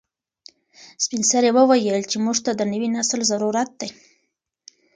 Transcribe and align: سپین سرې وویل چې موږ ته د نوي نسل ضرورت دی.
سپین 1.03 1.23
سرې 1.31 1.49
وویل 1.57 1.99
چې 2.11 2.17
موږ 2.25 2.37
ته 2.45 2.51
د 2.55 2.61
نوي 2.71 2.89
نسل 2.95 3.19
ضرورت 3.31 3.69
دی. 3.79 3.89